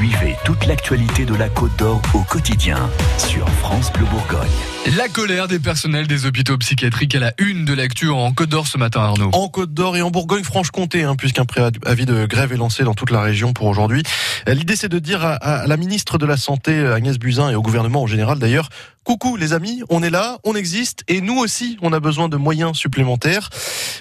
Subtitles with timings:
[0.00, 4.48] Suivez toute l'actualité de la Côte d'Or au quotidien sur France Bleu Bourgogne.
[4.96, 8.66] La colère des personnels des hôpitaux psychiatriques à la une de l'actu en Côte d'Or
[8.66, 9.28] ce matin, Arnaud.
[9.34, 13.10] En Côte d'Or et en Bourgogne-Franche-Comté, hein, puisqu'un préavis de grève est lancé dans toute
[13.10, 14.02] la région pour aujourd'hui.
[14.46, 17.60] L'idée, c'est de dire à, à, la ministre de la Santé, Agnès Buzyn, et au
[17.60, 18.70] gouvernement en général d'ailleurs,
[19.04, 22.38] coucou les amis, on est là, on existe, et nous aussi, on a besoin de
[22.38, 23.50] moyens supplémentaires.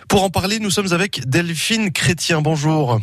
[0.07, 2.39] Pour en parler, nous sommes avec Delphine Chrétien.
[2.39, 3.02] Bonjour.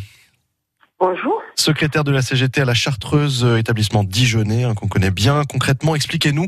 [0.98, 1.42] Bonjour.
[1.58, 5.42] Secrétaire de la CGT à la Chartreuse, euh, établissement Dijonais, hein, qu'on connaît bien.
[5.50, 6.46] Concrètement, expliquez-nous,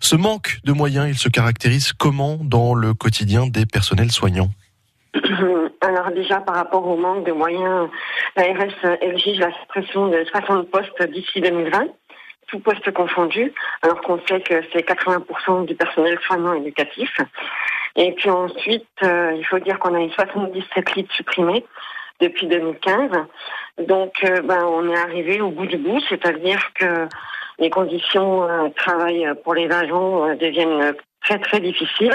[0.00, 4.48] ce manque de moyens, il se caractérise comment dans le quotidien des personnels soignants
[5.82, 7.88] Alors déjà, par rapport au manque de moyens,
[8.34, 11.86] l'ARS exige la suppression de 60 postes d'ici 2020
[12.48, 17.10] tout poste confondu, alors qu'on sait que c'est 80% du personnel soignant éducatif.
[17.96, 21.64] Et puis ensuite, euh, il faut dire qu'on a eu 77 lits supprimés
[22.20, 23.10] depuis 2015.
[23.86, 27.06] Donc, euh, ben, on est arrivé au bout du bout, c'est-à-dire que
[27.58, 32.14] les conditions de travail pour les agents deviennent très très difficiles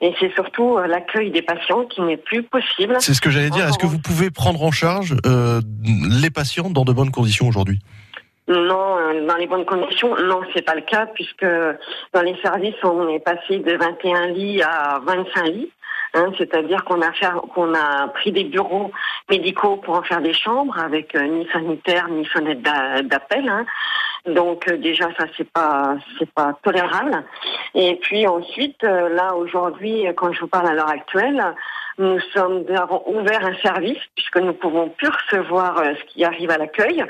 [0.00, 2.96] et c'est surtout l'accueil des patients qui n'est plus possible.
[3.00, 3.68] C'est ce que j'allais dire.
[3.68, 5.60] Est-ce que vous pouvez prendre en charge euh,
[6.22, 7.80] les patients dans de bonnes conditions aujourd'hui?
[8.48, 11.44] Non, dans les bonnes conditions, non, c'est pas le cas puisque
[12.14, 15.70] dans les services, on est passé de 21 lits à 25 lits.
[16.14, 17.10] Hein, c'est-à-dire qu'on a
[17.54, 18.90] qu'on a pris des bureaux
[19.28, 22.62] médicaux pour en faire des chambres avec euh, ni sanitaire ni fenêtre
[23.02, 23.46] d'appel.
[23.48, 23.66] Hein.
[24.26, 27.24] Donc euh, déjà ça c'est pas c'est pas tolérable.
[27.74, 31.44] Et puis ensuite euh, là aujourd'hui quand je vous parle à l'heure actuelle,
[31.98, 36.50] nous sommes nous avons ouvert un service puisque nous pouvons plus recevoir ce qui arrive
[36.50, 37.04] à l'accueil.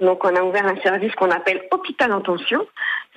[0.00, 2.66] Donc on a ouvert un service qu'on appelle hôpital en tension.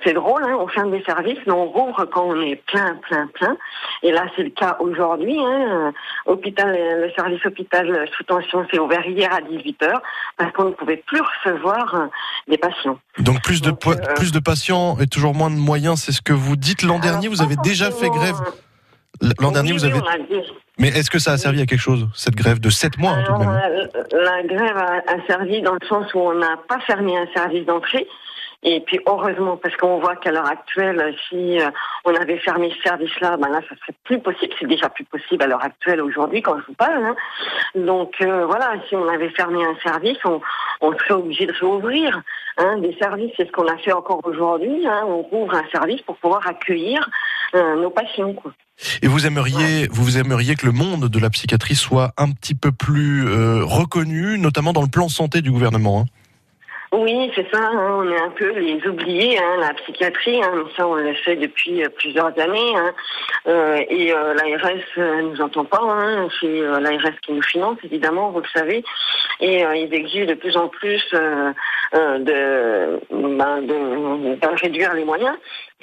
[0.04, 3.26] C'est drôle, hein, on ferme des services, mais on rouvre quand on est plein, plein,
[3.28, 3.56] plein.
[4.02, 5.38] Et là, c'est le cas aujourd'hui.
[5.40, 5.92] Hein.
[6.26, 10.00] Hôpital, le service hôpital sous tension s'est ouvert hier à 18h
[10.36, 12.08] parce qu'on ne pouvait plus recevoir
[12.48, 12.98] des patients.
[13.18, 16.22] Donc plus de Donc, euh, plus de patients et toujours moins de moyens, c'est ce
[16.22, 16.82] que vous dites.
[16.82, 18.36] L'an dernier, vous avez déjà fait grève.
[19.40, 20.00] L'an dernier, vous avez.
[20.78, 23.26] Mais est-ce que ça a servi à quelque chose, cette grève de 7 mois Alors,
[23.26, 23.88] tout de même?
[24.10, 27.26] la, la, grève a, a, servi dans le sens où on n'a pas fermé un
[27.32, 28.08] service d'entrée.
[28.64, 31.70] Et puis heureusement, parce qu'on voit qu'à l'heure actuelle, si euh,
[32.06, 34.54] on avait fermé ce service-là, ben là, ça serait plus possible.
[34.58, 37.04] C'est déjà plus possible à l'heure actuelle aujourd'hui quand je vous parle.
[37.04, 37.16] Hein.
[37.74, 40.40] Donc euh, voilà, si on avait fermé un service, on,
[40.80, 42.22] on serait obligé de réouvrir
[42.56, 43.32] hein, des services.
[43.36, 44.86] C'est ce qu'on a fait encore aujourd'hui.
[44.86, 45.02] Hein.
[45.06, 47.06] On rouvre un service pour pouvoir accueillir
[47.54, 48.32] euh, nos patients.
[48.32, 48.52] Quoi.
[49.02, 52.72] Et vous aimeriez, vous aimeriez que le monde de la psychiatrie soit un petit peu
[52.72, 56.00] plus euh, reconnu, notamment dans le plan santé du gouvernement.
[56.00, 56.04] Hein?
[56.98, 57.60] Oui, c'est ça.
[57.60, 60.42] Hein, on est un peu les oubliés, hein, la psychiatrie.
[60.42, 62.74] Hein, ça, on le fait depuis euh, plusieurs années.
[63.46, 65.80] Euh, et euh, l'ARS euh, nous entend pas.
[66.40, 68.84] C'est l'ARS qui nous finance, évidemment, vous le savez.
[69.40, 71.54] Et ils exigent de plus en plus ben,
[71.92, 73.00] de,
[74.62, 75.36] réduire les moyens.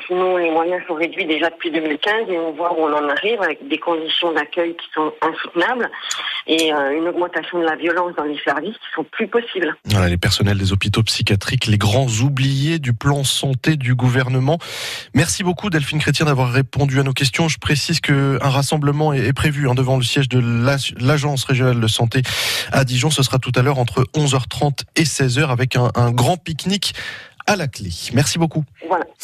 [0.08, 3.42] Sinon, les moyens sont réduits déjà depuis 2015 et on voit où on en arrive
[3.42, 5.90] avec des conditions d'accueil qui sont insoutenables
[6.48, 9.76] et euh, une augmentation de la violence dans les services qui sont plus possibles.
[9.86, 14.58] Voilà, les personnels des hôpitaux psychiatriques, les grands oubliés du plan santé du gouvernement.
[15.14, 17.48] Merci beaucoup Delphine Chrétien d'avoir répondu à nos questions.
[17.48, 20.42] Je précise qu'un rassemblement est prévu hein, devant le siège de
[21.00, 22.22] l'Agence régionale de santé
[22.72, 23.10] à Dijon.
[23.10, 26.94] Ce sera tout à l'heure entre 11h30 et 16h avec un, un grand pique-nique
[27.48, 27.90] à la clé.
[28.14, 28.64] Merci beaucoup.
[28.88, 29.06] Voilà.